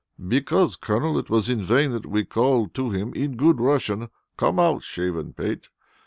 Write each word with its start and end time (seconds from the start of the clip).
"Because, 0.27 0.77
Colonel, 0.77 1.19
it 1.19 1.29
was 1.29 1.47
in 1.47 1.61
vain 1.61 1.91
that 1.91 2.07
we 2.07 2.25
called 2.25 2.73
to 2.73 2.89
him 2.89 3.13
in 3.13 3.37
good 3.37 3.59
Russian, 3.61 4.09
'Come 4.35 4.57
out, 4.57 4.81
shaven 4.81 5.31
pate!' 5.31 5.69